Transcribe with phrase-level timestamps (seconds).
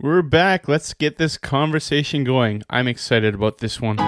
[0.00, 0.68] We're back.
[0.68, 2.62] Let's get this conversation going.
[2.70, 3.98] I'm excited about this one.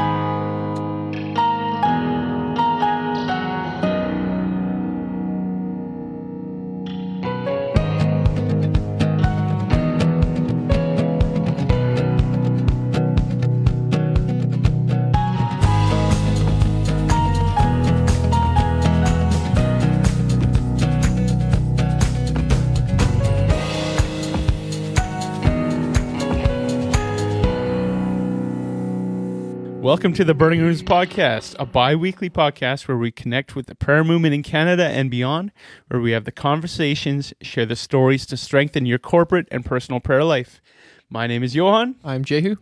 [30.01, 33.75] Welcome to the Burning Rooms Podcast, a bi weekly podcast where we connect with the
[33.75, 35.53] prayer movement in Canada and beyond,
[35.89, 40.25] where we have the conversations, share the stories to strengthen your corporate and personal prayer
[40.25, 40.63] life.
[41.11, 41.97] My name is Johan.
[42.03, 42.57] I'm Jehu.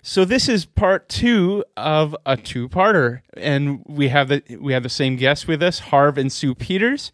[0.00, 4.88] So this is part two of a two-parter, and we have the we have the
[4.88, 7.12] same guests with us, Harv and Sue Peters.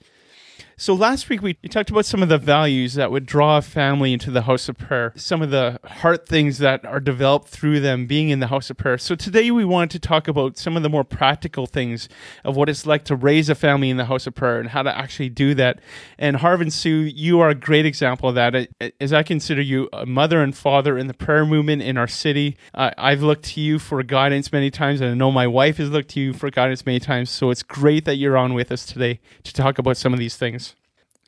[0.77, 4.13] So last week we, talked about some of the values that would draw a family
[4.13, 8.07] into the house of prayer, some of the heart things that are developed through them
[8.07, 8.99] being in the house of prayer.
[8.99, 12.09] So today we wanted to talk about some of the more practical things
[12.45, 14.83] of what it's like to raise a family in the house of prayer and how
[14.83, 15.81] to actually do that.
[16.19, 18.69] And Harv and Sue, you are a great example of that.
[19.01, 22.57] As I consider you a mother and father in the prayer movement in our city,
[22.75, 26.11] I've looked to you for guidance many times, and I know my wife has looked
[26.11, 27.31] to you for guidance many times.
[27.31, 30.37] So it's great that you're on with us today to talk about some of these
[30.37, 30.64] things.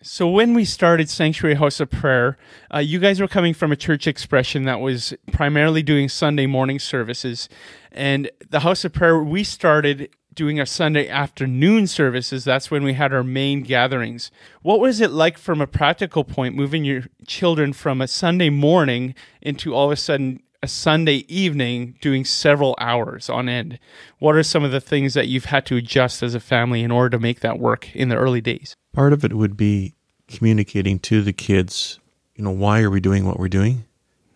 [0.02, 2.36] So when we started Sanctuary House of Prayer,
[2.72, 6.78] uh, you guys were coming from a church expression that was primarily doing Sunday morning
[6.78, 7.48] services,
[7.92, 12.44] and the House of Prayer we started doing a Sunday afternoon services.
[12.44, 14.30] That's when we had our main gatherings.
[14.60, 19.14] What was it like from a practical point, moving your children from a Sunday morning
[19.40, 23.78] into all of a sudden a Sunday evening doing several hours on end?
[24.18, 26.90] What are some of the things that you've had to adjust as a family in
[26.90, 28.76] order to make that work in the early days?
[28.96, 29.92] Part of it would be
[30.26, 32.00] communicating to the kids,
[32.34, 33.84] you know, why are we doing what we're doing?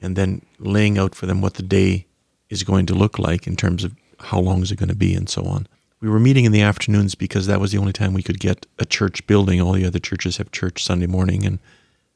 [0.02, 2.04] And then laying out for them what the day
[2.50, 5.14] is going to look like in terms of how long is it going to be
[5.14, 5.66] and so on.
[6.02, 8.66] We were meeting in the afternoons because that was the only time we could get
[8.78, 9.62] a church building.
[9.62, 11.58] All the other churches have church Sunday morning, and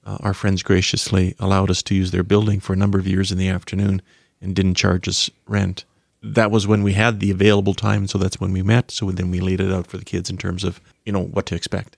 [0.04, 3.32] uh, our friends graciously allowed us to use their building for a number of years
[3.32, 4.02] in the afternoon
[4.42, 5.86] and didn't charge us rent.
[6.22, 8.90] That was when we had the available time, so that's when we met.
[8.90, 11.46] So then we laid it out for the kids in terms of, you know, what
[11.46, 11.96] to expect.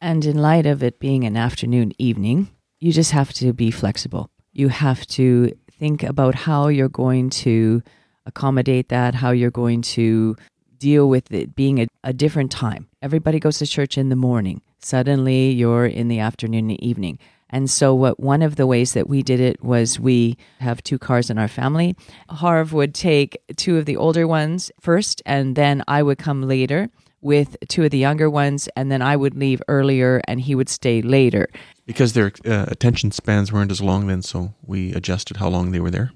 [0.00, 4.30] And in light of it being an afternoon evening, you just have to be flexible.
[4.52, 7.82] You have to think about how you're going to
[8.26, 10.36] accommodate that, how you're going to
[10.78, 12.88] deal with it being a, a different time.
[13.02, 14.62] Everybody goes to church in the morning.
[14.78, 17.18] Suddenly you're in the afternoon and evening.
[17.50, 20.98] And so, what one of the ways that we did it was we have two
[20.98, 21.96] cars in our family.
[22.28, 26.90] Harv would take two of the older ones first, and then I would come later
[27.20, 30.68] with two of the younger ones, and then I would leave earlier and he would
[30.68, 31.48] stay later.
[31.86, 35.80] Because their uh, attention spans weren't as long then, so we adjusted how long they
[35.80, 36.12] were there.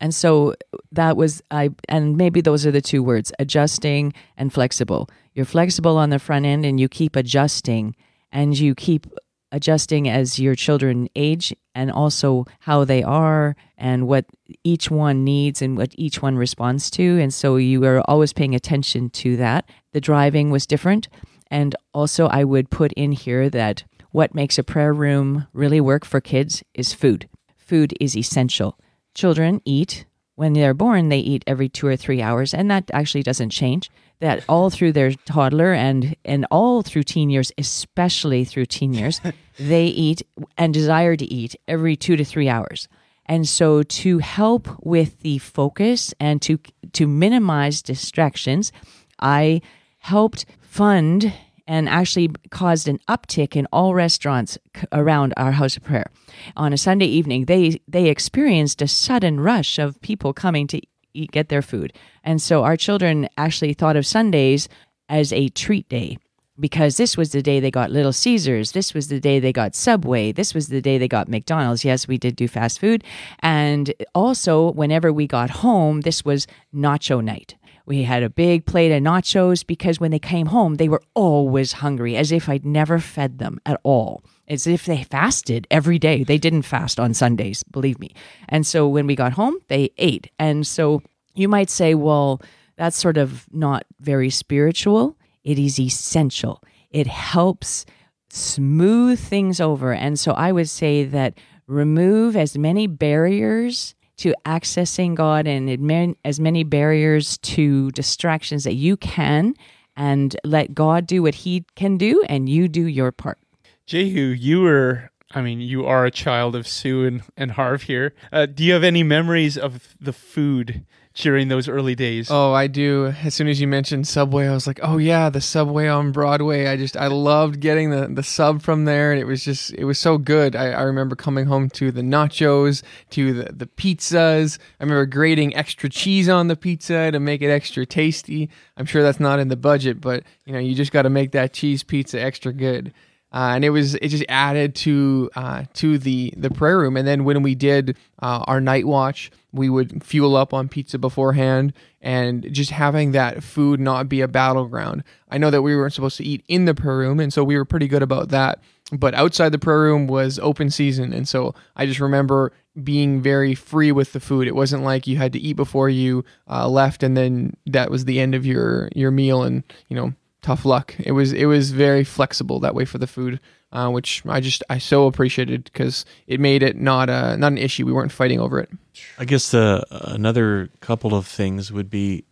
[0.00, 0.54] And so
[0.92, 5.08] that was I and maybe those are the two words adjusting and flexible.
[5.34, 7.94] You're flexible on the front end and you keep adjusting
[8.32, 9.06] and you keep
[9.52, 14.24] adjusting as your children age and also how they are and what
[14.64, 17.18] each one needs and what each one responds to.
[17.20, 19.68] And so you are always paying attention to that.
[19.92, 21.08] The driving was different.
[21.50, 26.04] And also, I would put in here that what makes a prayer room really work
[26.04, 27.28] for kids is food.
[27.56, 28.78] Food is essential.
[29.14, 30.04] Children eat.
[30.36, 33.90] When they're born, they eat every two or three hours, and that actually doesn't change
[34.20, 39.20] that all through their toddler and and all through teen years, especially through teen years,
[39.58, 40.22] they eat
[40.56, 42.88] and desire to eat every 2 to 3 hours.
[43.26, 46.58] And so to help with the focus and to
[46.92, 48.72] to minimize distractions,
[49.20, 49.62] I
[50.00, 51.32] helped fund
[51.66, 54.58] and actually caused an uptick in all restaurants
[54.92, 56.10] around our house of prayer.
[56.56, 60.80] On a Sunday evening, they they experienced a sudden rush of people coming to
[61.14, 61.92] eat, get their food.
[62.24, 64.68] And so our children actually thought of Sundays
[65.08, 66.18] as a treat day
[66.58, 68.72] because this was the day they got Little Caesars.
[68.72, 70.32] This was the day they got Subway.
[70.32, 71.84] This was the day they got McDonald's.
[71.84, 73.02] Yes, we did do fast food.
[73.40, 77.54] And also, whenever we got home, this was nacho night.
[77.86, 81.72] We had a big plate of nachos because when they came home, they were always
[81.72, 86.24] hungry, as if I'd never fed them at all as if they fasted every day.
[86.24, 88.12] They didn't fast on Sundays, believe me.
[88.48, 90.28] And so when we got home, they ate.
[90.38, 91.02] And so
[91.34, 92.42] you might say, well,
[92.76, 95.16] that's sort of not very spiritual.
[95.44, 96.62] It is essential.
[96.90, 97.86] It helps
[98.28, 99.94] smooth things over.
[99.94, 101.38] And so I would say that
[101.68, 108.96] remove as many barriers to accessing God and as many barriers to distractions that you
[108.96, 109.54] can
[109.96, 113.38] and let God do what he can do and you do your part.
[113.86, 118.14] Jehu, you were I mean, you are a child of Sue and, and Harv here.
[118.32, 120.84] Uh, do you have any memories of the food
[121.14, 122.30] during those early days?
[122.30, 123.12] Oh, I do.
[123.22, 126.66] As soon as you mentioned Subway, I was like, oh yeah, the Subway on Broadway.
[126.66, 129.84] I just I loved getting the the sub from there, and it was just it
[129.84, 130.54] was so good.
[130.54, 134.58] I, I remember coming home to the nachos, to the the pizzas.
[134.78, 138.48] I remember grating extra cheese on the pizza to make it extra tasty.
[138.76, 141.32] I'm sure that's not in the budget, but you know you just got to make
[141.32, 142.92] that cheese pizza extra good.
[143.32, 146.96] Uh, and it was it just added to uh, to the the prayer room.
[146.96, 150.98] And then when we did uh, our night watch, we would fuel up on pizza
[150.98, 155.04] beforehand, and just having that food not be a battleground.
[155.30, 157.56] I know that we weren't supposed to eat in the prayer room, and so we
[157.56, 158.60] were pretty good about that.
[158.92, 162.52] But outside the prayer room was open season, and so I just remember
[162.82, 164.48] being very free with the food.
[164.48, 168.04] It wasn't like you had to eat before you uh, left, and then that was
[168.04, 170.94] the end of your your meal, and you know tough luck.
[170.98, 173.40] It was it was very flexible that way for the food,
[173.72, 177.58] uh, which I just I so appreciated because it made it not a not an
[177.58, 177.86] issue.
[177.86, 178.70] We weren't fighting over it.
[179.18, 182.24] I guess uh, another couple of things would be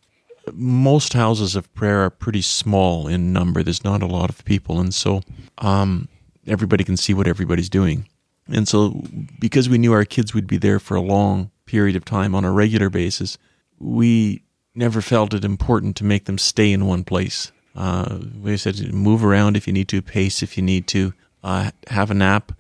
[0.53, 3.63] most houses of prayer are pretty small in number.
[3.63, 5.21] There's not a lot of people, and so
[5.59, 6.09] um,
[6.47, 8.07] everybody can see what everybody's doing.
[8.51, 9.03] And so,
[9.39, 12.45] because we knew our kids would be there for a long period of time on
[12.45, 13.37] a regular basis,
[13.79, 14.43] we
[14.75, 17.53] never felt it important to make them stay in one place.
[17.79, 21.15] Uh, we said move around if you need to, pace if you need to,
[21.45, 22.51] uh, have a nap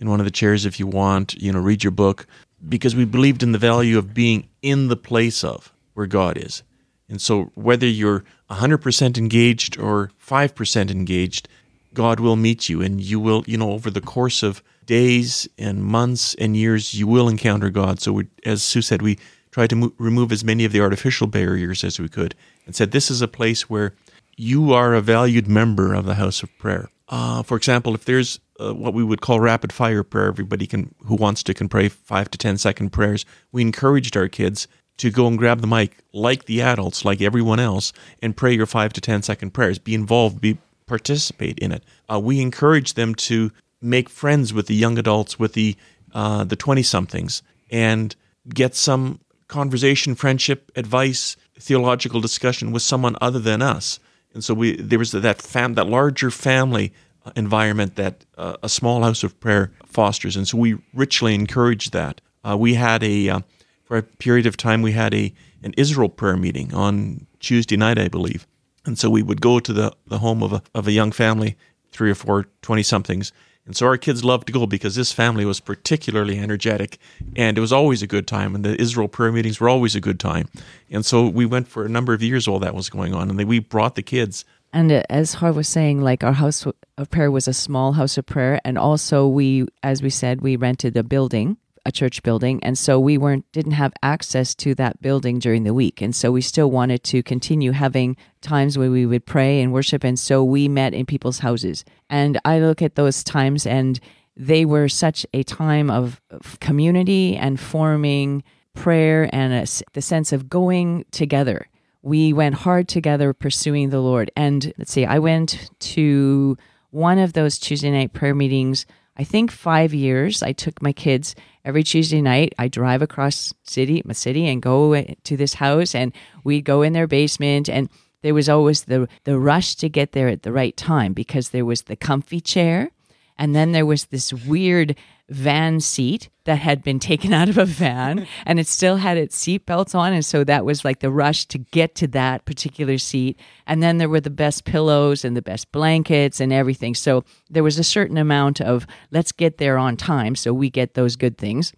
[0.00, 2.26] in one of the chairs if you want, you know, read your book,
[2.68, 6.64] because we believed in the value of being in the place of where God is.
[7.08, 11.48] And so whether you're 100% engaged or 5% engaged,
[11.92, 15.84] God will meet you and you will, you know, over the course of days and
[15.84, 18.00] months and years, you will encounter God.
[18.00, 19.18] So, we, as Sue said, we
[19.52, 22.34] tried to mo- remove as many of the artificial barriers as we could
[22.66, 23.94] and said, this is a place where
[24.36, 26.88] you are a valued member of the house of prayer.
[27.08, 30.94] Uh, for example, if there's uh, what we would call rapid fire prayer, everybody can
[31.06, 33.26] who wants to can pray five to ten second prayers.
[33.52, 37.60] We encouraged our kids to go and grab the mic, like the adults, like everyone
[37.60, 37.92] else,
[38.22, 39.78] and pray your five to ten second prayers.
[39.78, 41.82] Be involved, be participate in it.
[42.10, 43.50] Uh, we encourage them to
[43.80, 45.76] make friends with the young adults, with the
[46.14, 48.16] uh, the twenty somethings, and
[48.48, 53.98] get some conversation, friendship, advice, theological discussion with someone other than us.
[54.34, 56.92] And so we there was that fam that larger family
[57.24, 61.92] uh, environment that uh, a small house of prayer fosters, and so we richly encouraged
[61.92, 62.20] that.
[62.44, 63.40] Uh, we had a uh,
[63.84, 65.32] for a period of time we had a
[65.62, 68.46] an Israel prayer meeting on Tuesday night, I believe,
[68.84, 71.56] and so we would go to the the home of a of a young family,
[71.92, 73.32] three or four 20 somethings,
[73.66, 76.98] and so our kids loved to go because this family was particularly energetic
[77.34, 78.54] and it was always a good time.
[78.54, 80.48] And the Israel prayer meetings were always a good time.
[80.90, 83.30] And so we went for a number of years while that was going on.
[83.30, 84.44] And we brought the kids.
[84.74, 86.66] And uh, as Harv was saying, like our house
[86.98, 88.60] of prayer was a small house of prayer.
[88.66, 91.56] And also, we, as we said, we rented a building
[91.86, 95.74] a church building and so we weren't didn't have access to that building during the
[95.74, 96.00] week.
[96.00, 100.04] And so we still wanted to continue having times where we would pray and worship
[100.04, 101.84] and so we met in people's houses.
[102.08, 104.00] And i look at those times and
[104.36, 106.20] they were such a time of
[106.60, 108.42] community and forming
[108.74, 111.68] prayer and a, the sense of going together.
[112.02, 114.30] We went hard together pursuing the lord.
[114.36, 116.56] And let's see i went to
[116.90, 118.86] one of those tuesday night prayer meetings
[119.16, 120.42] I think five years.
[120.42, 122.54] I took my kids every Tuesday night.
[122.58, 126.12] I drive across city, my city, and go to this house, and
[126.44, 127.88] we'd go in their basement, and
[128.22, 131.64] there was always the the rush to get there at the right time because there
[131.64, 132.90] was the comfy chair,
[133.36, 134.96] and then there was this weird
[135.30, 139.34] van seat that had been taken out of a van and it still had its
[139.34, 142.98] seat belts on and so that was like the rush to get to that particular
[142.98, 143.38] seat.
[143.66, 146.94] And then there were the best pillows and the best blankets and everything.
[146.94, 150.94] So there was a certain amount of let's get there on time so we get
[150.94, 151.72] those good things.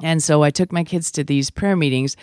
[0.00, 2.16] And so i took my kids to these prayer meetings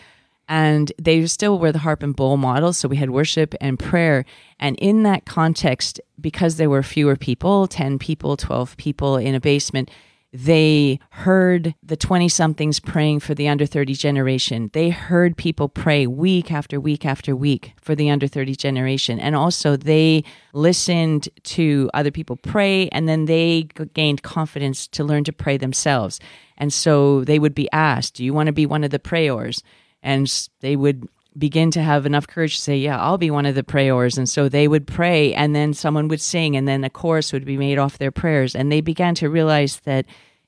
[0.47, 4.25] and they still were the harp and bowl model so we had worship and prayer
[4.59, 9.39] and in that context because there were fewer people 10 people 12 people in a
[9.39, 9.89] basement
[10.35, 14.69] they heard the 20 somethings praying for the under 30 generation.
[14.73, 19.17] They heard people pray week after week after week for the under 30 generation.
[19.17, 25.23] And also, they listened to other people pray and then they gained confidence to learn
[25.23, 26.19] to pray themselves.
[26.57, 29.63] And so they would be asked, Do you want to be one of the prayers?
[30.05, 30.31] And
[30.62, 33.63] they would begin to have enough courage to say, Yeah, I'll be one of the
[33.63, 34.17] prayers.
[34.17, 37.43] And so they would pray, and then someone would sing, and then a chorus would
[37.43, 38.55] be made off their prayers.
[38.55, 40.05] And they began to realize that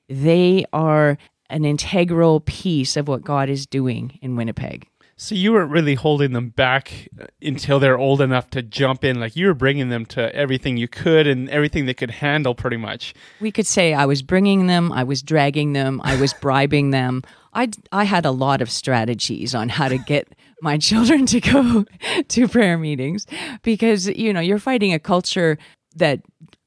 [0.08, 1.18] they are
[1.50, 4.86] an integral piece of what God is doing in Winnipeg.
[5.20, 9.18] So you weren't really holding them back uh, until they're old enough to jump in.
[9.18, 12.76] Like you were bringing them to everything you could and everything they could handle, pretty
[12.76, 13.14] much.
[13.40, 17.24] We could say I was bringing them, I was dragging them, I was bribing them.
[17.52, 20.28] I I had a lot of strategies on how to get
[20.62, 21.84] my children to go
[22.28, 23.26] to prayer meetings
[23.62, 25.58] because you know you're fighting a culture
[25.96, 26.20] that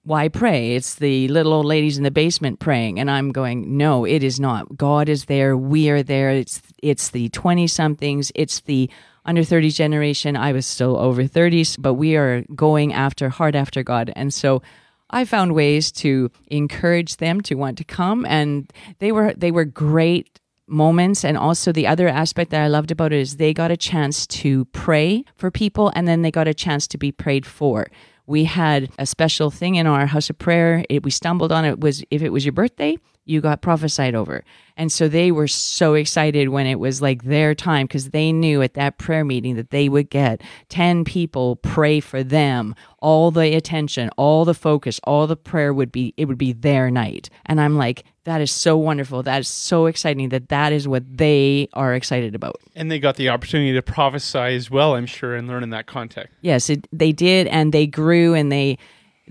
[0.04, 0.76] why pray?
[0.76, 3.00] It's the little old ladies in the basement praying.
[3.00, 4.76] And I'm going, no, it is not.
[4.76, 5.56] God is there.
[5.56, 6.32] We are there.
[6.32, 8.32] It's it's the 20 somethings.
[8.34, 8.90] It's the
[9.26, 10.36] under 30 generation.
[10.36, 14.12] I was still over 30s, but we are going after hard after God.
[14.16, 14.64] And so
[15.12, 19.66] I found ways to encourage them to want to come and they were they were
[19.66, 20.40] great
[20.72, 23.78] moments and also the other aspect that I loved about it is they got a
[23.78, 27.88] chance to pray for people and then they got a chance to be prayed for
[28.32, 30.86] we had a special thing in our house of prayer.
[30.90, 34.44] It, we stumbled on it was if it was your birthday, you got prophesied over.
[34.78, 38.62] And so they were so excited when it was like their time because they knew
[38.62, 42.74] at that prayer meeting that they would get 10 people pray for them.
[43.00, 46.90] All the attention, all the focus, all the prayer would be, it would be their
[46.90, 47.30] night.
[47.46, 49.24] And I'm like, that is so wonderful.
[49.24, 52.58] That is so exciting that that is what they are excited about.
[52.76, 55.88] And they got the opportunity to prophesy as well, I'm sure, and learn in that
[55.88, 56.34] context.
[56.42, 58.78] Yes, it, they did, and they grew, and they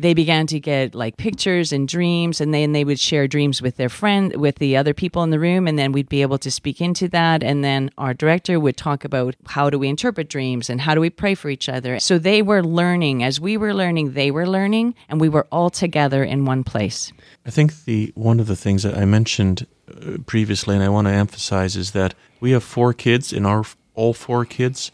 [0.00, 3.76] they began to get like pictures and dreams and then they would share dreams with
[3.76, 6.50] their friend with the other people in the room and then we'd be able to
[6.50, 7.42] speak into that.
[7.42, 11.00] And then our director would talk about how do we interpret dreams and how do
[11.00, 12.00] we pray for each other.
[12.00, 13.22] So they were learning.
[13.22, 17.12] As we were learning they were learning and we were all together in one place.
[17.46, 21.06] I think the one of the things that i mentioned uh, previously and i want
[21.06, 23.64] to emphasize is that we have four kids and our
[23.94, 24.92] all four kids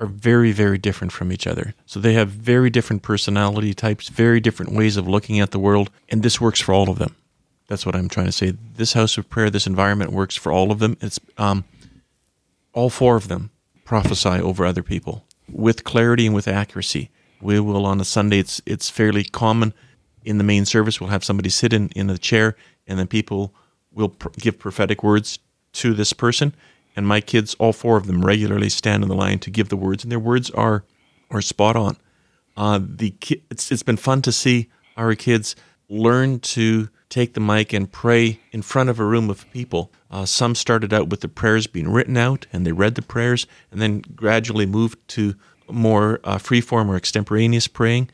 [0.00, 1.74] are very, very different from each other.
[1.86, 5.90] So they have very different personality types, very different ways of looking at the world,
[6.08, 7.14] and this works for all of them.
[7.68, 8.54] That's what I'm trying to say.
[8.76, 10.96] This house of prayer, this environment works for all of them.
[11.00, 11.64] It's um,
[12.72, 13.50] all four of them
[13.84, 17.10] prophesy over other people with clarity and with accuracy.
[17.40, 18.38] We will on a Sunday.
[18.38, 19.72] It's it's fairly common
[20.24, 21.00] in the main service.
[21.00, 23.54] We'll have somebody sit in in a chair, and then people
[23.92, 25.38] will pr- give prophetic words
[25.72, 26.54] to this person,
[26.96, 29.76] and my kids, all four of them, regularly stand in the line to give the
[29.76, 30.84] words, and their words are
[31.30, 31.96] are spot on.
[32.56, 35.56] Uh, the ki- it's it's been fun to see our kids
[35.88, 39.92] learn to take the mic and pray in front of a room of people.
[40.10, 43.46] Uh, some started out with the prayers being written out, and they read the prayers,
[43.70, 45.34] and then gradually moved to
[45.68, 48.08] more uh, freeform or extemporaneous praying.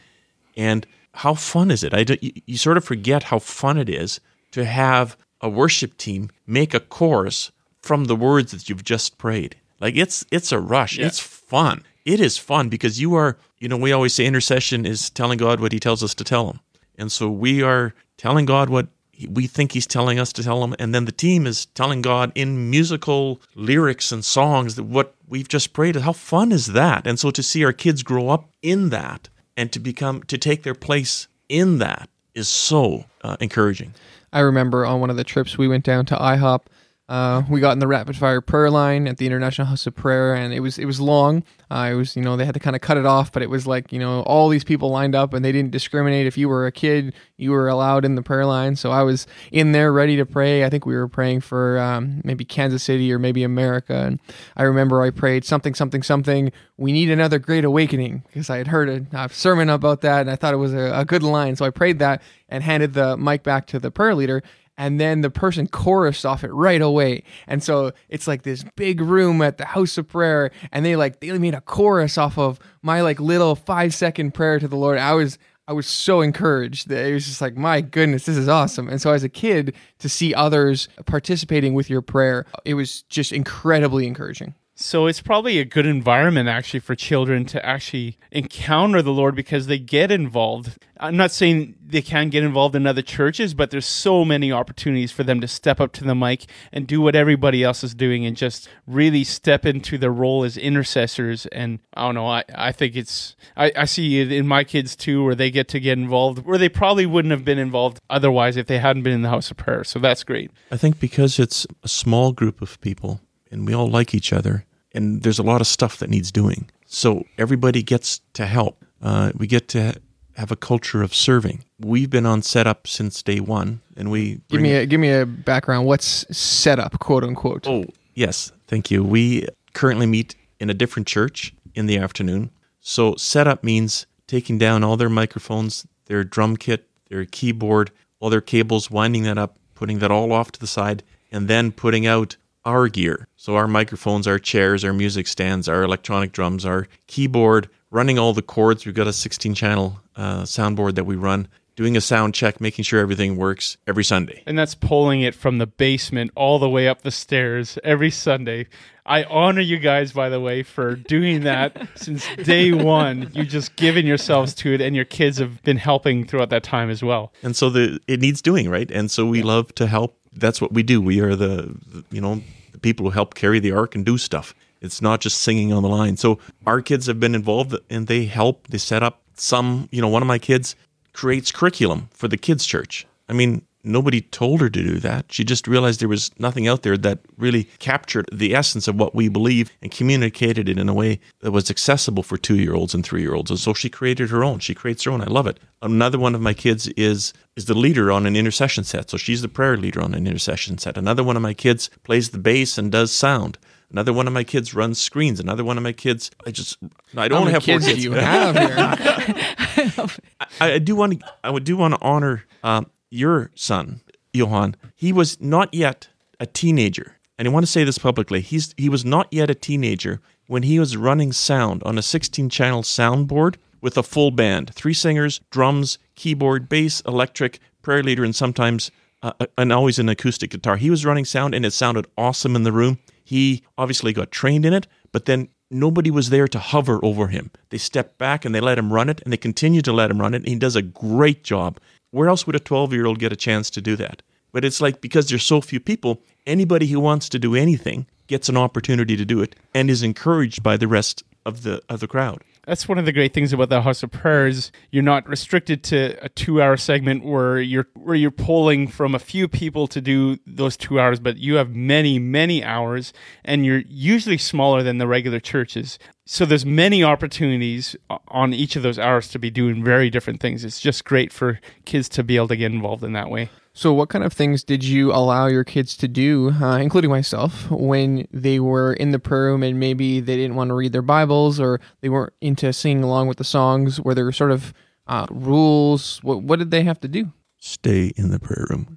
[0.56, 1.95] And how fun is it?
[1.95, 4.21] I do, you, you sort of forget how fun it is
[4.52, 7.52] to have a worship team make a chorus
[7.87, 9.57] from the words that you've just prayed.
[9.81, 10.99] Like it's it's a rush.
[10.99, 11.07] Yeah.
[11.07, 11.85] It's fun.
[12.05, 15.61] It is fun because you are, you know, we always say intercession is telling God
[15.61, 16.61] what he tells us to tell him.
[16.99, 18.88] And so we are telling God what
[19.28, 22.33] we think he's telling us to tell him and then the team is telling God
[22.35, 25.97] in musical lyrics and songs that what we've just prayed.
[25.97, 27.07] How fun is that?
[27.07, 30.62] And so to see our kids grow up in that and to become to take
[30.62, 33.95] their place in that is so uh, encouraging.
[34.33, 36.62] I remember on one of the trips we went down to IHOP
[37.09, 40.35] uh, we got in the rapid fire prayer line at the International House of Prayer,
[40.35, 41.45] and it was it was long.
[41.71, 43.51] Uh, it was you know they had to kind of cut it off, but it
[43.51, 46.27] was like you know all these people lined up, and they didn't discriminate.
[46.27, 48.75] If you were a kid, you were allowed in the prayer line.
[48.75, 50.65] So I was in there ready to pray.
[50.65, 54.19] I think we were praying for um, maybe Kansas City or maybe America, and
[54.57, 56.51] I remember I prayed something something something.
[56.77, 60.31] We need another great awakening because I had heard a, a, sermon about that, and
[60.31, 61.55] I thought it was a, a good line.
[61.55, 64.43] So I prayed that and handed the mic back to the prayer leader
[64.78, 67.23] and then the person chorused off it right away.
[67.47, 71.21] And so it's like this big room at the house of prayer, and they like
[71.21, 74.99] they made a chorus off of my like little five second prayer to the Lord.
[74.99, 78.49] I was I was so encouraged that it was just like, my goodness, this is
[78.49, 78.88] awesome.
[78.88, 83.33] And so as a kid, to see others participating with your prayer, it was just
[83.33, 84.54] incredibly encouraging.
[84.78, 89.68] So it's probably a good environment actually for children to actually encounter the Lord because
[89.68, 90.76] they get involved.
[91.00, 95.12] I'm not saying they can get involved in other churches, but there's so many opportunities
[95.12, 98.26] for them to step up to the mic and do what everybody else is doing
[98.26, 101.47] and just really step into their role as intercessors.
[101.47, 104.95] And I don't know, I, I think it's, I, I see it in my kids
[104.95, 108.59] too, where they get to get involved, where they probably wouldn't have been involved otherwise
[108.59, 109.85] if they hadn't been in the house of prayer.
[109.85, 110.50] So that's great.
[110.71, 113.21] I think because it's a small group of people
[113.57, 114.65] and we all like each other.
[114.93, 116.71] And there's a lot of stuff that needs doing.
[116.87, 118.85] So everybody gets to help.
[119.03, 119.95] Uh, we get to
[120.37, 121.65] have a culture of serving.
[121.81, 125.27] We've been on setup since day one, and we give me a, give me a
[125.27, 125.87] background.
[125.87, 127.67] What's setup, quote unquote?
[127.67, 127.85] Oh
[128.15, 129.03] yes, thank you.
[129.03, 132.51] We currently meet in a different church in the afternoon.
[132.81, 138.41] So setup means taking down all their microphones, their drum kit, their keyboard, all their
[138.41, 142.37] cables, winding that up, putting that all off to the side, and then putting out
[142.67, 143.29] our gear.
[143.37, 148.35] So our microphones, our chairs, our music stands, our electronic drums, our keyboard, running all
[148.35, 148.85] the cords.
[148.85, 152.83] We've got a 16 channel uh, soundboard that we run, doing a sound check, making
[152.83, 154.42] sure everything works every Sunday.
[154.47, 158.66] And that's pulling it from the basement all the way up the stairs every Sunday.
[159.04, 163.30] I honor you guys, by the way, for doing that since day one.
[163.35, 166.90] You just given yourselves to it, and your kids have been helping throughout that time
[166.90, 167.33] as well.
[167.42, 168.90] And so the it needs doing, right?
[168.90, 170.18] And so we love to help.
[170.33, 171.00] That's what we do.
[171.00, 172.42] We are the, the you know
[172.73, 174.54] the people who help carry the ark and do stuff.
[174.80, 176.16] It's not just singing on the line.
[176.16, 178.68] So our kids have been involved and they help.
[178.68, 180.76] They set up some, you know, one of my kids
[181.17, 183.07] creates curriculum for the kids' church.
[183.27, 185.33] I mean, nobody told her to do that.
[185.33, 189.15] She just realized there was nothing out there that really captured the essence of what
[189.15, 192.95] we believe and communicated it in a way that was accessible for two year olds
[192.95, 193.51] and three year olds.
[193.51, 194.59] And so she created her own.
[194.59, 195.23] She creates her own.
[195.23, 195.59] I love it.
[195.81, 199.09] Another one of my kids is is the leader on an intercession set.
[199.09, 200.99] So she's the prayer leader on an intercession set.
[200.99, 203.57] Another one of my kids plays the bass and does sound.
[203.97, 205.41] Another one of my kids runs screens.
[205.41, 206.76] Another one of my kids, I just,
[207.17, 208.05] I don't have kids four kids.
[208.05, 208.75] you have here?
[210.61, 211.26] I, I do want to.
[211.43, 214.03] I would do want to honor um, your son,
[214.35, 214.76] Johan.
[214.95, 218.43] He was not yet a teenager, and I want to say this publicly.
[218.43, 222.83] He's he was not yet a teenager when he was running sound on a 16-channel
[222.83, 228.91] soundboard with a full band, three singers, drums, keyboard, bass, electric, prayer leader, and sometimes
[229.23, 230.76] uh, and always an acoustic guitar.
[230.76, 232.99] He was running sound, and it sounded awesome in the room.
[233.26, 237.50] He obviously got trained in it, but then nobody was there to hover over him.
[237.71, 240.21] They stepped back and they let him run it, and they continue to let him
[240.21, 240.38] run it.
[240.38, 241.80] And he does a great job.
[242.12, 244.23] Where else would a 12 year old get a chance to do that?
[244.52, 248.49] But it's like because there's so few people, anybody who wants to do anything gets
[248.49, 252.09] an opportunity to do it and is encouraged by the rest of the of the
[252.09, 252.42] crowd.
[252.67, 254.73] That's one of the great things about the House of Prayers.
[254.91, 259.47] You're not restricted to a two-hour segment where you're where you're pulling from a few
[259.47, 263.13] people to do those two hours, but you have many, many hours,
[263.45, 266.01] and you're usually smaller than the regular churches.
[266.25, 267.95] So there's many opportunities
[268.27, 270.65] on each of those hours to be doing very different things.
[270.65, 273.49] It's just great for kids to be able to get involved in that way.
[273.76, 277.71] So, what kind of things did you allow your kids to do, uh, including myself,
[277.71, 281.02] when they were in the prayer room and maybe they didn't want to read their
[281.02, 284.00] Bibles or they weren't into singing along with the songs?
[284.00, 284.73] Were there sort of
[285.06, 286.21] uh, rules?
[286.23, 287.34] What, what did they have to do?
[287.58, 288.97] Stay in the prayer room.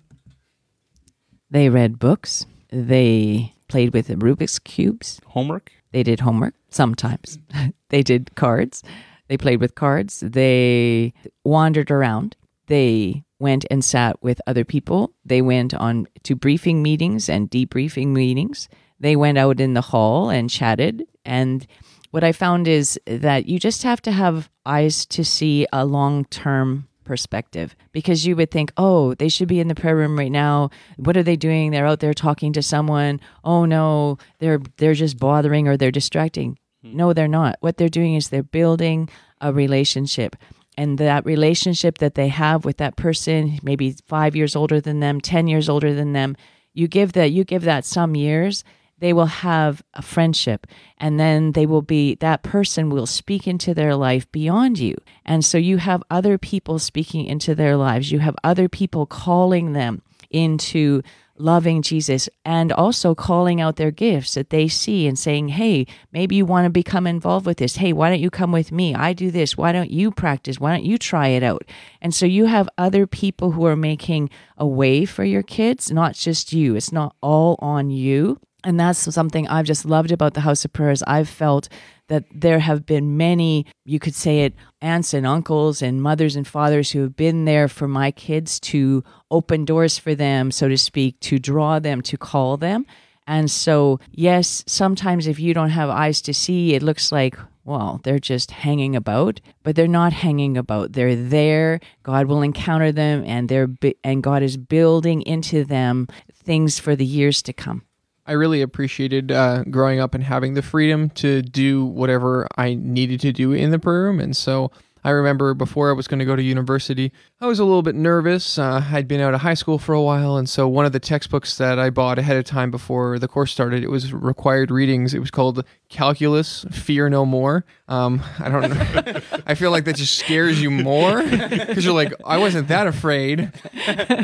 [1.51, 2.45] They read books.
[2.69, 5.19] They played with Rubik's cubes.
[5.25, 5.73] Homework.
[5.91, 7.37] They did homework sometimes.
[7.89, 8.81] they did cards.
[9.27, 10.21] They played with cards.
[10.21, 11.11] They
[11.43, 12.37] wandered around.
[12.69, 15.11] They went and sat with other people.
[15.25, 18.69] They went on to briefing meetings and debriefing meetings.
[18.99, 21.07] They went out in the hall and chatted.
[21.25, 21.65] And
[22.11, 26.25] what I found is that you just have to have eyes to see a long
[26.25, 30.31] term perspective because you would think, oh, they should be in the prayer room right
[30.31, 30.69] now.
[30.97, 31.71] What are they doing?
[31.71, 33.19] They're out there talking to someone.
[33.43, 36.59] Oh no, they're they're just bothering or they're distracting.
[36.83, 36.97] Hmm.
[36.97, 37.57] No, they're not.
[37.61, 39.09] What they're doing is they're building
[39.41, 40.35] a relationship.
[40.79, 45.19] And that relationship that they have with that person, maybe five years older than them,
[45.19, 46.37] ten years older than them,
[46.73, 48.63] you give that you give that some years,
[48.99, 50.65] they will have a friendship.
[50.97, 54.95] And then they will be that person will speak into their life beyond you.
[55.25, 58.09] And so you have other people speaking into their lives.
[58.09, 61.01] You have other people calling them into
[61.39, 66.35] loving Jesus and also calling out their gifts that they see and saying, Hey, maybe
[66.35, 67.77] you want to become involved with this.
[67.77, 68.93] Hey, why don't you come with me?
[68.93, 69.57] I do this.
[69.57, 70.59] Why don't you practice?
[70.59, 71.63] Why don't you try it out?
[72.01, 76.15] And so you have other people who are making a way for your kids, not
[76.15, 76.75] just you.
[76.75, 78.39] It's not all on you.
[78.63, 81.01] And that's something I've just loved about the House of Prayers.
[81.03, 81.69] I've felt
[82.09, 86.47] that there have been many, you could say it, aunts and uncles and mothers and
[86.47, 90.77] fathers who have been there for my kids to open doors for them, so to
[90.77, 92.85] speak, to draw them, to call them.
[93.25, 98.01] And so, yes, sometimes if you don't have eyes to see, it looks like, well,
[98.03, 100.93] they're just hanging about, but they're not hanging about.
[100.93, 101.79] They're there.
[102.01, 103.69] God will encounter them, and they're
[104.03, 107.83] and God is building into them things for the years to come.
[108.29, 113.21] I really appreciated uh, growing up and having the freedom to do whatever I needed
[113.21, 114.19] to do in the prayer room.
[114.19, 114.71] And so
[115.03, 117.11] I remember before I was going to go to university,
[117.41, 118.59] I was a little bit nervous.
[118.59, 120.37] Uh, I'd been out of high school for a while.
[120.37, 123.51] And so one of the textbooks that I bought ahead of time before the course
[123.51, 125.15] started, it was required readings.
[125.15, 127.65] It was called Calculus Fear No More.
[127.87, 129.21] Um, I don't know.
[129.47, 133.51] I feel like that just scares you more because you're like, I wasn't that afraid,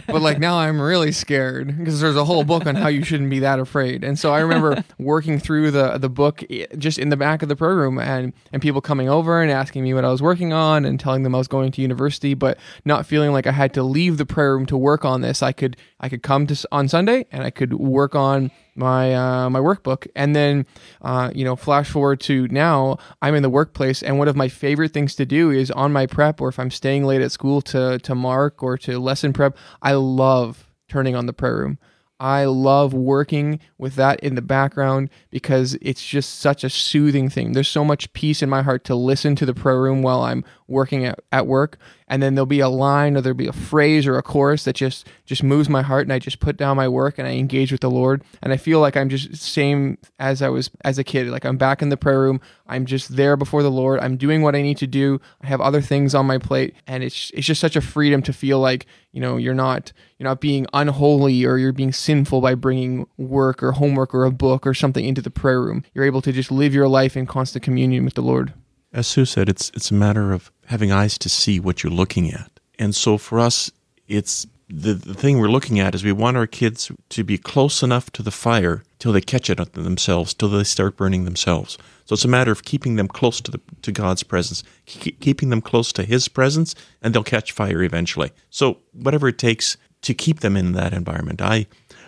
[0.06, 3.32] but like now I'm really scared because there's a whole book on how you shouldn't
[3.32, 4.04] be that afraid.
[4.04, 6.44] And so I remember working through the the book
[6.78, 9.84] just in the back of the prayer room and and people coming over and asking
[9.84, 12.60] me what I was working on and telling them I was going to university, but
[12.86, 15.42] not feeling like I had to leave the prayer room to work on this.
[15.42, 19.50] I could I could come to on Sunday and I could work on my uh,
[19.50, 20.66] my workbook, and then
[21.02, 24.48] uh, you know, flash forward to now, I'm in the workplace, and one of my
[24.48, 27.62] favorite things to do is on my prep, or if I'm staying late at school
[27.64, 31.80] to to mark or to lesson prep, I love turning on the prayer room.
[32.20, 37.52] I love working with that in the background because it's just such a soothing thing.
[37.52, 40.46] There's so much peace in my heart to listen to the prayer room while I'm
[40.68, 41.78] working at, at work.
[42.08, 44.76] And then there'll be a line or there'll be a phrase or a chorus that
[44.76, 47.72] just just moves my heart and I just put down my work and I engage
[47.72, 48.24] with the Lord.
[48.44, 51.28] And I feel like I'm just same as I was as a kid.
[51.28, 52.42] Like I'm back in the prayer room.
[52.68, 54.00] I'm just there before the Lord.
[54.02, 55.20] I'm doing what I need to do.
[55.42, 56.76] I have other things on my plate.
[56.86, 60.30] And it's it's just such a freedom to feel like, you know, you're not you're
[60.30, 64.68] not being unholy or you're being sinful by bringing work or homework or a book
[64.68, 65.84] or something into the prayer room.
[65.96, 68.54] You're able to just live your life in constant communion with the Lord.
[68.96, 72.32] As Sue said, it's it's a matter of having eyes to see what you're looking
[72.32, 72.50] at.
[72.80, 73.70] And so for us,
[74.08, 77.84] it's the, the thing we're looking at is we want our kids to be close
[77.84, 81.78] enough to the fire till they catch it themselves, till they start burning themselves.
[82.06, 85.50] So it's a matter of keeping them close to the to God's presence, keep, keeping
[85.50, 88.32] them close to His presence, and they'll catch fire eventually.
[88.50, 91.42] So whatever it takes to keep them in that environment.
[91.42, 91.68] I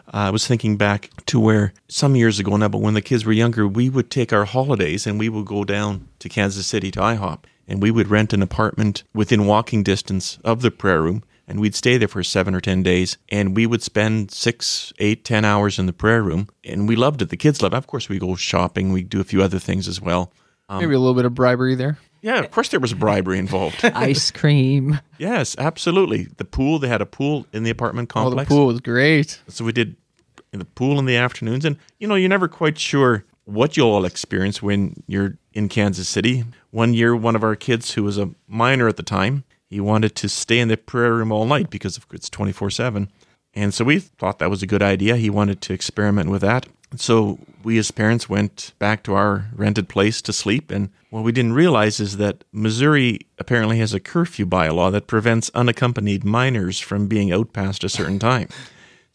[0.09, 3.33] I was thinking back to where some years ago now, but when the kids were
[3.33, 6.99] younger, we would take our holidays and we would go down to Kansas City to
[6.99, 11.59] IHOP and we would rent an apartment within walking distance of the prayer room and
[11.59, 15.43] we'd stay there for seven or ten days and we would spend six eight ten
[15.43, 17.29] hours in the prayer room and we loved it.
[17.29, 17.77] The kids loved it.
[17.77, 18.91] Of course we go shopping.
[18.93, 20.31] We do a few other things as well.
[20.69, 21.97] Um, Maybe a little bit of bribery there.
[22.27, 23.79] Yeah of course there was bribery involved
[24.11, 24.99] Ice cream.
[25.17, 28.35] yes absolutely the pool they had a pool in the apartment complex.
[28.39, 29.41] Oh, the pool was great.
[29.47, 29.95] So we did
[30.53, 33.91] in the pool in the afternoons, and you know you're never quite sure what you'll
[33.95, 36.43] all experience when you're in Kansas City.
[36.71, 40.15] One year, one of our kids who was a minor at the time, he wanted
[40.15, 43.09] to stay in the prayer room all night because of- it's 24 seven,
[43.53, 45.15] and so we thought that was a good idea.
[45.17, 46.65] He wanted to experiment with that.
[46.95, 51.31] So we as parents went back to our rented place to sleep, and what we
[51.31, 57.07] didn't realize is that Missouri apparently has a curfew bylaw that prevents unaccompanied minors from
[57.07, 58.49] being out past a certain time.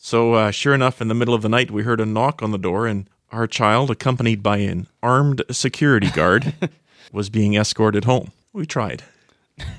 [0.05, 2.51] So, uh, sure enough, in the middle of the night, we heard a knock on
[2.51, 6.55] the door, and our child, accompanied by an armed security guard,
[7.13, 8.33] was being escorted home.
[8.53, 9.05] We tried.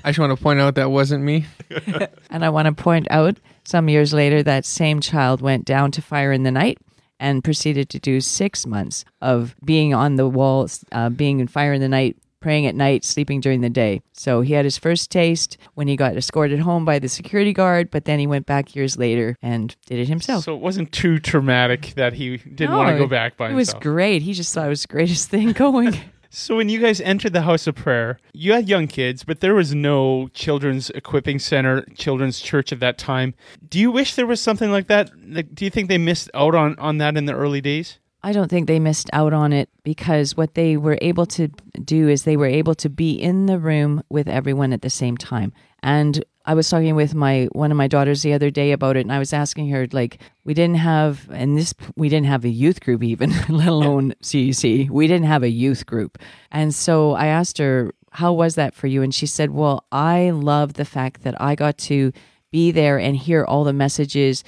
[0.02, 1.44] I just want to point out that wasn't me.
[2.30, 6.00] And I want to point out some years later, that same child went down to
[6.00, 6.78] fire in the night
[7.20, 11.72] and proceeded to do six months of being on the walls, uh, being in fire
[11.72, 14.02] in the night, praying at night, sleeping during the day.
[14.12, 17.90] So he had his first taste when he got escorted home by the security guard,
[17.90, 20.44] but then he went back years later and did it himself.
[20.44, 23.72] So it wasn't too traumatic that he didn't want to go back by It was
[23.72, 24.20] great.
[24.20, 25.98] He just thought it was the greatest thing going.
[26.36, 29.54] So when you guys entered the house of prayer, you had young kids, but there
[29.54, 33.34] was no children's equipping center, children's church at that time.
[33.68, 35.12] Do you wish there was something like that?
[35.28, 38.00] Like, do you think they missed out on on that in the early days?
[38.24, 41.48] I don't think they missed out on it because what they were able to
[41.84, 45.16] do is they were able to be in the room with everyone at the same
[45.16, 45.52] time.
[45.84, 49.00] And I was talking with my one of my daughters the other day about it,
[49.00, 52.50] and I was asking her like, we didn't have, and this we didn't have a
[52.50, 54.90] youth group even, let alone CEC.
[54.90, 56.18] We didn't have a youth group,
[56.50, 59.02] and so I asked her, how was that for you?
[59.02, 62.12] And she said, well, I love the fact that I got to
[62.52, 64.44] be there and hear all the messages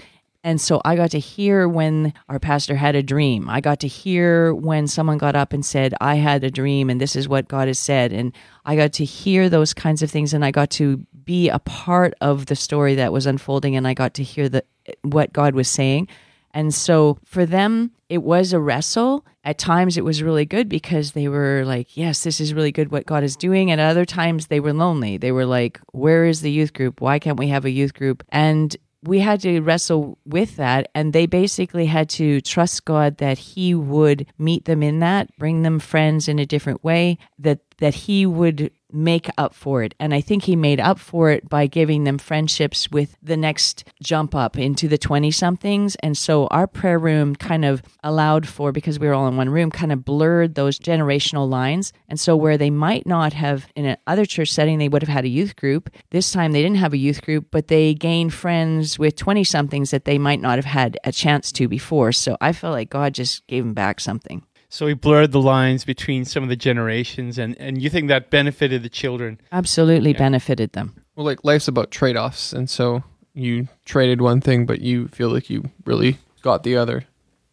[0.46, 3.50] and so I got to hear when our pastor had a dream.
[3.50, 7.00] I got to hear when someone got up and said, I had a dream and
[7.00, 8.12] this is what God has said.
[8.12, 8.32] And
[8.64, 12.14] I got to hear those kinds of things and I got to be a part
[12.20, 14.62] of the story that was unfolding and I got to hear the
[15.02, 16.06] what God was saying.
[16.54, 19.26] And so for them, it was a wrestle.
[19.42, 22.90] At times, it was really good because they were like, yes, this is really good
[22.92, 23.70] what God is doing.
[23.70, 25.18] And at other times, they were lonely.
[25.18, 27.00] They were like, where is the youth group?
[27.00, 28.22] Why can't we have a youth group?
[28.30, 33.38] And we had to wrestle with that and they basically had to trust God that
[33.38, 37.94] he would meet them in that bring them friends in a different way that that
[37.94, 39.94] he would make up for it.
[39.98, 43.84] And i think he made up for it by giving them friendships with the next
[44.02, 48.72] jump up into the 20 somethings and so our prayer room kind of allowed for
[48.72, 51.92] because we were all in one room kind of blurred those generational lines.
[52.08, 55.24] And so where they might not have in another church setting they would have had
[55.24, 55.90] a youth group.
[56.10, 59.90] This time they didn't have a youth group but they gained friends with 20 somethings
[59.90, 62.12] that they might not have had a chance to before.
[62.12, 64.44] So i felt like god just gave them back something
[64.76, 68.28] So he blurred the lines between some of the generations, and and you think that
[68.28, 69.40] benefited the children?
[69.50, 74.66] absolutely benefited them Well, like life's about trade offs, and so you traded one thing,
[74.66, 77.04] but you feel like you really got the other.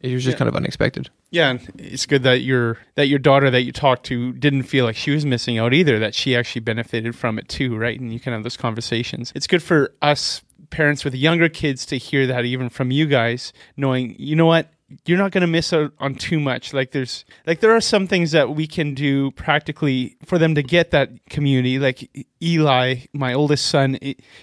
[0.02, 0.40] It was just Yeah.
[0.40, 1.10] kind of unexpected.
[1.32, 4.84] Yeah, and it's good that your that your daughter that you talked to didn't feel
[4.84, 6.00] like she was missing out either.
[6.00, 7.98] That she actually benefited from it too, right?
[7.98, 9.32] And you can have those conversations.
[9.34, 13.54] It's good for us parents with younger kids to hear that even from you guys,
[13.78, 14.73] knowing you know what
[15.06, 16.74] you're not going to miss out on too much.
[16.74, 20.64] Like there's like there are some things that we can do practically for them to
[20.64, 21.80] get that community.
[21.80, 22.10] Like
[22.42, 23.98] Eli, my oldest son,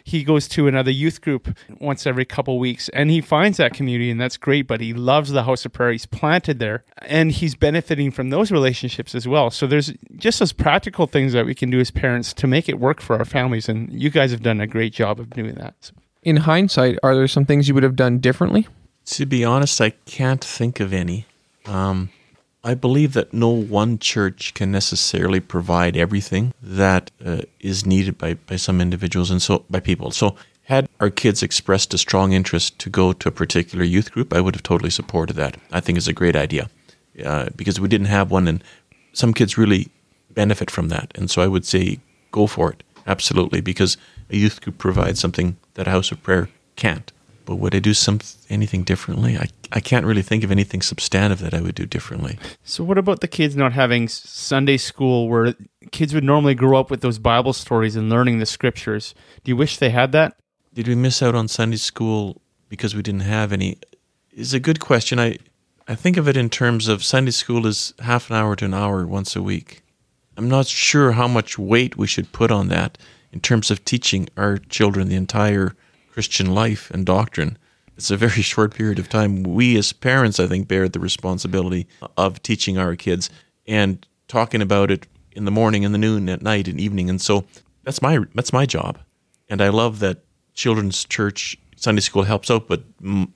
[0.05, 4.11] he goes to another youth group once every couple weeks, and he finds that community,
[4.11, 4.67] and that's great.
[4.67, 5.93] But he loves the House of Prayer.
[5.93, 9.51] He's planted there, and he's benefiting from those relationships as well.
[9.51, 12.79] So there's just those practical things that we can do as parents to make it
[12.79, 15.93] work for our families, and you guys have done a great job of doing that.
[16.23, 18.69] In hindsight, are there some things you would have done differently?
[19.07, 21.27] To be honest, I can't think of any.
[21.67, 22.11] Um,
[22.63, 28.35] I believe that no one church can necessarily provide everything that uh, is needed by,
[28.35, 30.11] by some individuals and so by people.
[30.11, 34.33] So, had our kids expressed a strong interest to go to a particular youth group,
[34.33, 35.57] I would have totally supported that.
[35.73, 36.71] I think it's a great idea
[37.25, 38.63] uh, because we didn't have one, and
[39.13, 39.89] some kids really
[40.31, 41.13] benefit from that.
[41.15, 41.99] And so, I would say
[42.31, 43.97] go for it, absolutely, because
[44.29, 47.11] a youth group provides something that a house of prayer can't.
[47.51, 49.37] But would I do some anything differently?
[49.37, 52.39] I, I can't really think of anything substantive that I would do differently.
[52.63, 55.57] So what about the kids not having Sunday school where
[55.91, 59.17] kids would normally grow up with those Bible stories and learning the scriptures?
[59.43, 60.37] Do you wish they had that?
[60.75, 63.79] Did we miss out on Sunday school because we didn't have any?
[64.31, 65.19] Is a good question.
[65.19, 65.39] I
[65.89, 68.75] I think of it in terms of Sunday school is half an hour to an
[68.75, 69.83] hour once a week.
[70.37, 72.97] I'm not sure how much weight we should put on that
[73.33, 75.75] in terms of teaching our children the entire
[76.11, 77.59] Christian life and doctrine.
[77.96, 79.42] It's a very short period of time.
[79.42, 83.31] We, as parents, I think, bear the responsibility of teaching our kids
[83.66, 87.09] and talking about it in the morning, in the noon, at night, and evening.
[87.09, 87.44] And so
[87.85, 88.99] that's my that's my job.
[89.49, 92.85] And I love that children's church Sunday school helps out, but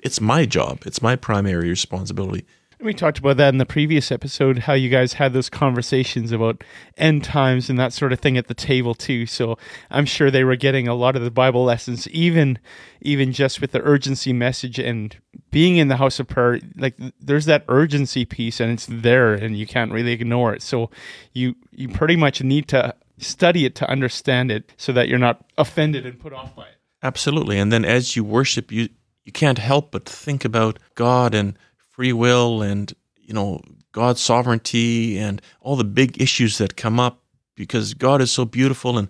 [0.03, 0.83] it's my job.
[0.85, 2.45] It's my primary responsibility
[2.85, 6.63] we talked about that in the previous episode, how you guys had those conversations about
[6.97, 9.27] end times and that sort of thing at the table too.
[9.27, 9.59] So
[9.91, 12.59] I'm sure they were getting a lot of the Bible lessons, even
[13.01, 15.17] even just with the urgency message and
[15.51, 16.61] being in the house of prayer.
[16.77, 20.63] Like there's that urgency piece, and it's there, and you can't really ignore it.
[20.63, 20.91] So
[21.33, 25.45] you you pretty much need to study it to understand it, so that you're not
[25.57, 26.77] offended and put off by it.
[27.03, 28.91] Absolutely, and then as you worship, you
[29.25, 31.59] you can't help but think about God and
[31.95, 33.61] free will and you know
[33.93, 37.23] God's sovereignty and all the big issues that come up
[37.55, 39.09] because God is so beautiful and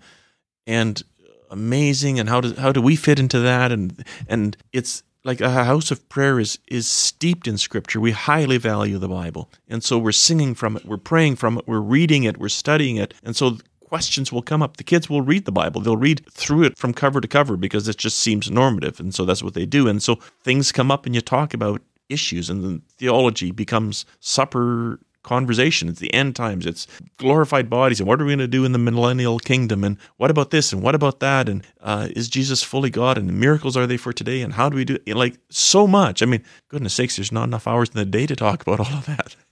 [0.66, 1.02] and
[1.50, 3.72] amazing and how do how do we fit into that?
[3.72, 8.00] And and it's like a house of prayer is is steeped in scripture.
[8.00, 9.50] We highly value the bible.
[9.68, 12.96] And so we're singing from it we're praying from it we're reading it we're studying
[12.96, 13.14] it.
[13.22, 14.76] And so questions will come up.
[14.76, 15.80] The kids will read the bible.
[15.80, 19.00] They'll read through it from cover to cover because it just seems normative.
[19.00, 19.88] And so that's what they do.
[19.88, 25.00] And so things come up and you talk about issues, and then theology becomes supper
[25.24, 25.88] conversation.
[25.88, 26.66] It's the end times.
[26.66, 26.86] It's
[27.16, 29.82] glorified bodies, and what are we going to do in the millennial kingdom?
[29.82, 30.72] And what about this?
[30.72, 31.48] And what about that?
[31.48, 33.18] And uh, is Jesus fully God?
[33.18, 34.42] And miracles are they for today?
[34.42, 34.98] And how do we do?
[35.06, 35.16] It?
[35.16, 36.22] Like so much.
[36.22, 38.98] I mean, goodness sakes, there's not enough hours in the day to talk about all
[38.98, 39.34] of that.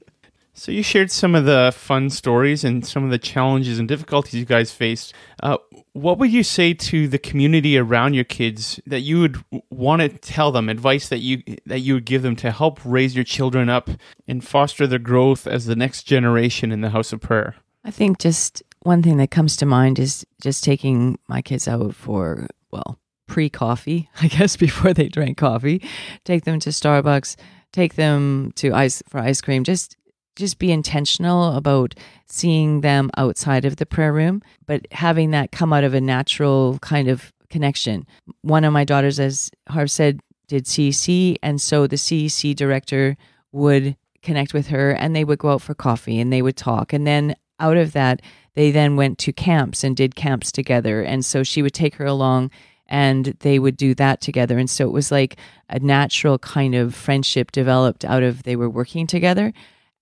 [0.55, 4.35] So you shared some of the fun stories and some of the challenges and difficulties
[4.35, 5.15] you guys faced.
[5.43, 5.57] Uh,
[5.93, 10.09] what would you say to the community around your kids that you would want to
[10.09, 13.69] tell them advice that you that you would give them to help raise your children
[13.69, 13.91] up
[14.27, 17.57] and foster their growth as the next generation in the house of prayer?
[17.85, 21.95] I think just one thing that comes to mind is just taking my kids out
[21.95, 25.83] for well pre coffee, I guess before they drank coffee,
[26.25, 27.37] take them to Starbucks,
[27.73, 29.65] take them to ice for ice cream.
[29.65, 29.97] Just
[30.37, 31.95] just be intentional about
[32.27, 36.79] seeing them outside of the prayer room, but having that come out of a natural
[36.81, 38.07] kind of connection.
[38.41, 43.17] One of my daughters, as Harv said, did CEC, and so the CEC director
[43.53, 46.93] would connect with her and they would go out for coffee and they would talk.
[46.93, 48.23] And then out of that,
[48.55, 51.03] they then went to camps and did camps together.
[51.03, 52.51] And so she would take her along
[52.87, 54.59] and they would do that together.
[54.59, 55.37] And so it was like
[55.69, 59.53] a natural kind of friendship developed out of they were working together.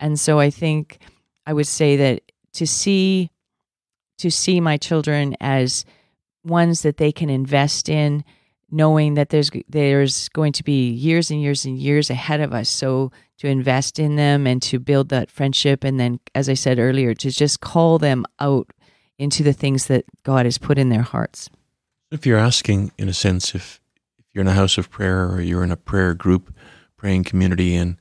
[0.01, 0.99] And so I think
[1.47, 2.23] I would say that
[2.55, 3.31] to see
[4.19, 5.85] to see my children as
[6.45, 8.25] ones that they can invest in
[8.71, 12.69] knowing that there's there's going to be years and years and years ahead of us.
[12.69, 16.79] So to invest in them and to build that friendship and then as i said
[16.79, 18.71] earlier to just call them out
[19.19, 21.49] into the things that god has put in their hearts.
[22.11, 23.81] If you're asking in a sense if,
[24.19, 26.55] if you're in a house of prayer or you're in a prayer group
[26.99, 27.97] praying community and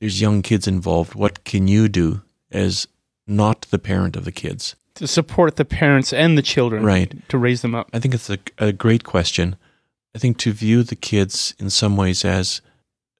[0.00, 2.88] there's young kids involved, what can you do as
[3.26, 4.74] not the parent of the kids?
[4.94, 6.84] To support the parents and the children.
[6.84, 7.28] Right.
[7.28, 7.88] To raise them up.
[7.92, 9.56] I think it's a, a great question.
[10.14, 12.60] I think to view the kids in some ways as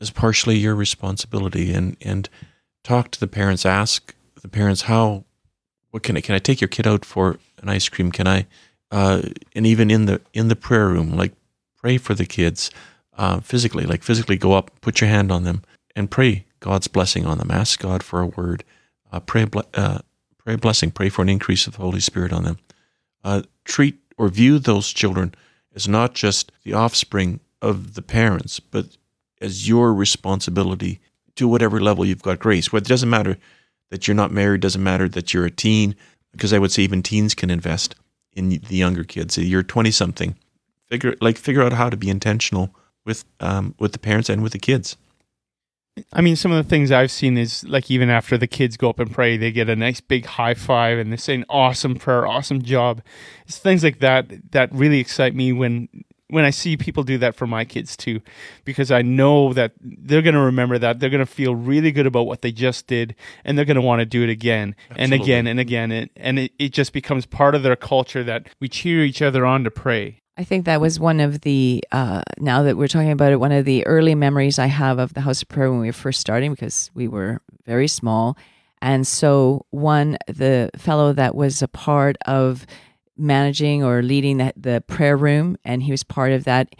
[0.00, 2.28] as partially your responsibility and, and
[2.82, 5.24] talk to the parents, ask the parents how
[5.90, 8.10] what can I can I take your kid out for an ice cream?
[8.10, 8.46] Can I
[8.90, 9.22] uh,
[9.54, 11.32] and even in the in the prayer room, like
[11.76, 12.70] pray for the kids
[13.16, 15.62] uh, physically, like physically go up, put your hand on them,
[15.94, 17.50] and pray God's blessing on them.
[17.50, 18.64] Ask God for a word.
[19.12, 19.98] Uh, pray, uh,
[20.38, 20.90] pray a blessing.
[20.90, 22.58] Pray for an increase of the Holy Spirit on them.
[23.24, 25.34] Uh, treat or view those children
[25.74, 28.96] as not just the offspring of the parents, but
[29.40, 31.00] as your responsibility
[31.36, 32.72] to whatever level you've got grace.
[32.72, 33.38] Well, it doesn't matter
[33.90, 34.60] that you're not married.
[34.60, 35.94] Doesn't matter that you're a teen,
[36.32, 37.94] because I would say even teens can invest
[38.32, 39.36] in the younger kids.
[39.38, 40.36] You're 20 something.
[40.86, 44.52] Figure like figure out how to be intentional with um, with the parents and with
[44.52, 44.96] the kids.
[46.12, 48.90] I mean, some of the things I've seen is like even after the kids go
[48.90, 51.96] up and pray, they get a nice big high five and they say an awesome
[51.96, 53.02] prayer, awesome job.
[53.46, 55.88] It's things like that that really excite me when
[56.30, 58.20] when I see people do that for my kids too,
[58.64, 62.06] because I know that they're going to remember that they're going to feel really good
[62.06, 65.12] about what they just did, and they're going to want to do it again and
[65.12, 68.68] again and again, and, and it, it just becomes part of their culture that we
[68.68, 70.20] cheer each other on to pray.
[70.40, 73.52] I think that was one of the, uh, now that we're talking about it, one
[73.52, 76.18] of the early memories I have of the House of Prayer when we were first
[76.18, 78.38] starting because we were very small.
[78.80, 82.66] And so, one, the fellow that was a part of
[83.18, 86.74] managing or leading the, the prayer room, and he was part of that,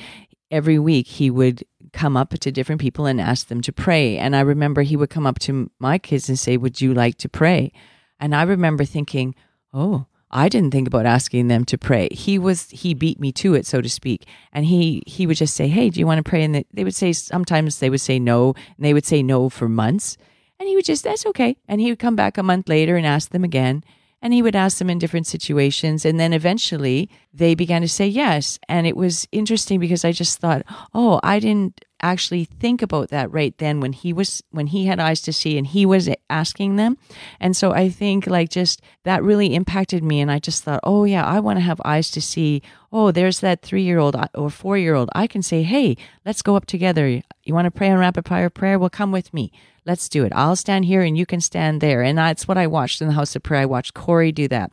[0.50, 4.16] every week he would come up to different people and ask them to pray.
[4.16, 7.18] And I remember he would come up to my kids and say, Would you like
[7.18, 7.72] to pray?
[8.18, 9.34] And I remember thinking,
[9.74, 12.08] Oh, I didn't think about asking them to pray.
[12.12, 14.26] He was he beat me to it, so to speak.
[14.52, 16.84] And he he would just say, "Hey, do you want to pray?" And they, they
[16.84, 20.16] would say sometimes they would say no, and they would say no for months.
[20.58, 21.56] And he would just that's okay.
[21.66, 23.82] And he would come back a month later and ask them again.
[24.22, 26.04] And he would ask them in different situations.
[26.04, 28.58] And then eventually they began to say yes.
[28.68, 30.62] And it was interesting because I just thought,
[30.92, 35.00] oh, I didn't actually think about that right then when he was when he had
[35.00, 36.96] eyes to see and he was asking them.
[37.38, 40.20] And so i think like just that really impacted me.
[40.20, 43.40] And i just thought oh yeah i want to have eyes to see oh there's
[43.40, 46.56] that three year old uh, or four year old i can say hey let's go
[46.56, 47.22] up together.
[47.44, 48.78] You want to pray on rapid fire prayer?
[48.78, 49.52] Well come with me.
[49.86, 50.32] Let's do it.
[50.34, 52.02] I'll stand here and you can stand there.
[52.02, 53.62] And that's what i watched in the house of prayer.
[53.62, 54.70] I watched corey do that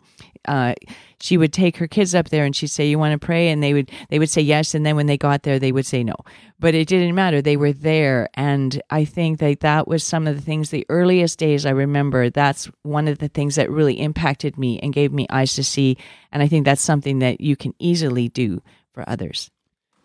[0.48, 0.74] uh,
[1.20, 3.50] she would take her kids up there and she'd say you want to pray?
[3.50, 5.86] And they would they would say yes and then when they got there they would
[5.86, 6.16] say no.
[6.60, 7.42] But it didn't matter.
[7.42, 11.40] They were there and i think that that was some of the things the earliest
[11.40, 15.26] days i remember that's one of the things that really impacted me and gave me
[15.30, 15.98] eyes to see
[16.32, 18.62] and i think that's something that you can easily do
[18.94, 19.50] for others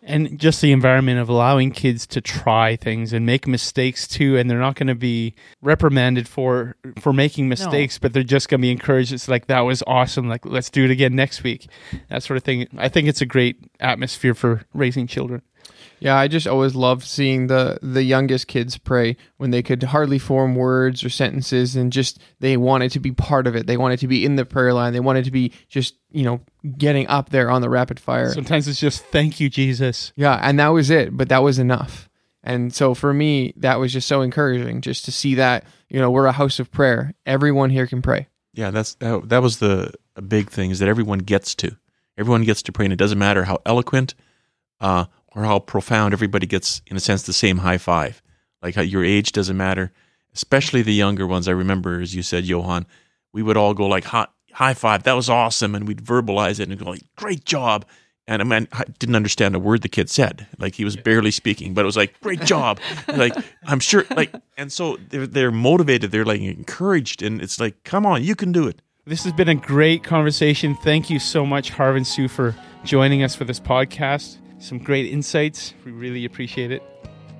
[0.05, 4.49] and just the environment of allowing kids to try things and make mistakes too and
[4.49, 8.61] they're not going to be reprimanded for for making mistakes but they're just going to
[8.61, 9.13] be encouraged.
[9.13, 10.27] It's like that was awesome.
[10.27, 11.67] Like let's do it again next week.
[12.09, 12.67] That sort of thing.
[12.77, 15.41] I think it's a great atmosphere for raising children
[16.03, 20.19] Yeah, I just always loved seeing the the youngest kids pray when they could hardly
[20.19, 23.67] form words or sentences and just they wanted to be part of it.
[23.67, 24.91] They wanted to be in the prayer line.
[24.91, 26.41] They wanted to be just, you know,
[26.77, 28.33] getting up there on the rapid fire.
[28.33, 32.09] sometimes it's just thank you jesus Yeah, and that was it, but that was enough.
[32.43, 36.11] And so for me, that was just so encouraging just to see that, you know,
[36.11, 37.13] we're a house of prayer.
[37.25, 38.27] Everyone here can pray.
[38.53, 39.93] Yeah, that's that, that was the
[40.27, 41.77] big thing is that everyone gets to.
[42.17, 44.15] Everyone gets to pray, and it doesn't matter how eloquent
[44.81, 46.13] uh, or how profound.
[46.13, 48.21] Everybody gets, in a sense, the same high five.
[48.61, 49.91] Like how your age doesn't matter,
[50.33, 51.47] especially the younger ones.
[51.47, 52.85] I remember, as you said, Johan,
[53.33, 55.03] we would all go like high, high five.
[55.03, 57.85] That was awesome, and we'd verbalize it and go like, "Great job."
[58.25, 60.47] And I mean, I didn't understand a word the kid said.
[60.57, 64.33] Like he was barely speaking, but it was like, "Great job!" like I'm sure, like,
[64.57, 66.11] and so they're they're motivated.
[66.11, 69.49] They're like encouraged, and it's like, "Come on, you can do it." This has been
[69.49, 70.75] a great conversation.
[70.75, 74.37] Thank you so much, Harv and Sue, for joining us for this podcast.
[74.63, 75.73] Some great insights.
[75.83, 76.81] We really appreciate it.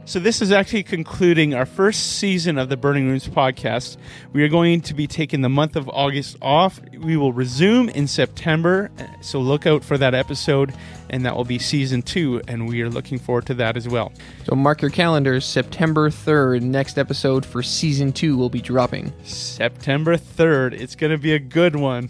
[0.04, 3.96] So, this is actually concluding our first season of the Burning Rooms podcast.
[4.34, 6.82] We are going to be taking the month of August off.
[6.98, 8.92] We will resume in September.
[9.22, 10.74] So, look out for that episode,
[11.10, 12.42] and that will be season two.
[12.50, 14.12] And we are looking forward to that as well.
[14.44, 15.46] So mark your calendars.
[15.46, 19.14] September 3rd, next episode for season two will be dropping.
[19.24, 20.74] September 3rd.
[20.74, 22.10] It's going to be a good one.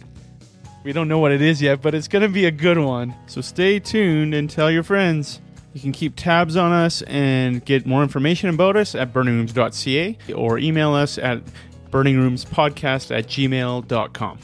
[0.83, 3.15] We don't know what it is yet, but it's going to be a good one.
[3.27, 5.39] So stay tuned and tell your friends.
[5.73, 10.59] You can keep tabs on us and get more information about us at burningrooms.ca or
[10.59, 11.41] email us at
[11.89, 14.39] burningroomspodcast at gmail.com.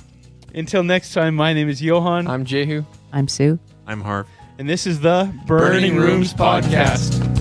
[0.55, 2.83] Until next time, my name is Johan, I'm Jehu.
[3.13, 4.27] i'm sue I'm Harv.
[4.57, 7.38] and this is the Burning, Burning Rooms Rooms Podcast.